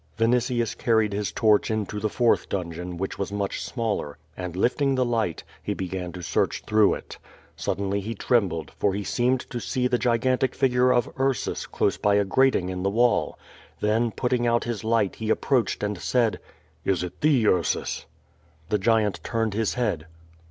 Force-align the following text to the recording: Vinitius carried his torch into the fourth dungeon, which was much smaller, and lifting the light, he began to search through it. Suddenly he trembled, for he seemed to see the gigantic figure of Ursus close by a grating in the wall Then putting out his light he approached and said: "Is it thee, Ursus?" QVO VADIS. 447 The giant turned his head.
Vinitius 0.17 0.73
carried 0.75 1.13
his 1.13 1.31
torch 1.31 1.69
into 1.69 1.99
the 1.99 2.09
fourth 2.09 2.49
dungeon, 2.49 2.97
which 2.97 3.19
was 3.19 3.31
much 3.31 3.63
smaller, 3.63 4.17
and 4.35 4.55
lifting 4.55 4.95
the 4.95 5.05
light, 5.05 5.43
he 5.61 5.75
began 5.75 6.11
to 6.13 6.23
search 6.23 6.63
through 6.65 6.95
it. 6.95 7.19
Suddenly 7.55 7.99
he 7.99 8.15
trembled, 8.15 8.71
for 8.71 8.95
he 8.95 9.03
seemed 9.03 9.41
to 9.41 9.59
see 9.59 9.85
the 9.87 9.99
gigantic 9.99 10.55
figure 10.55 10.91
of 10.91 11.07
Ursus 11.19 11.67
close 11.67 11.97
by 11.97 12.15
a 12.15 12.25
grating 12.25 12.69
in 12.69 12.81
the 12.81 12.89
wall 12.89 13.37
Then 13.79 14.09
putting 14.09 14.47
out 14.47 14.63
his 14.63 14.83
light 14.83 15.17
he 15.17 15.29
approached 15.29 15.83
and 15.83 15.99
said: 15.99 16.39
"Is 16.83 17.03
it 17.03 17.21
thee, 17.21 17.45
Ursus?" 17.47 18.07
QVO 18.69 18.69
VADIS. 18.69 18.69
447 18.69 18.69
The 18.69 18.83
giant 18.83 19.19
turned 19.23 19.53
his 19.53 19.75
head. 19.75 20.07